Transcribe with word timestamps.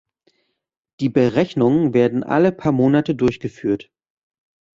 Die 0.99 1.09
Berechnungen 1.09 1.93
werden 1.93 2.23
alle 2.23 2.51
paar 2.51 2.71
Monate 2.71 3.13
durchgeführt. 3.13 3.91